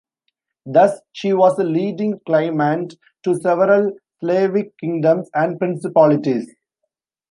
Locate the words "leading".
1.63-2.19